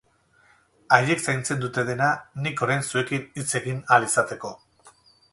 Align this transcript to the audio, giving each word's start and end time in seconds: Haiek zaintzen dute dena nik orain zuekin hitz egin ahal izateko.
Haiek 0.95 1.19
zaintzen 1.33 1.59
dute 1.65 1.83
dena 1.89 2.07
nik 2.45 2.63
orain 2.67 2.81
zuekin 2.87 3.27
hitz 3.41 3.47
egin 3.61 3.77
ahal 3.91 4.07
izateko. 4.07 4.53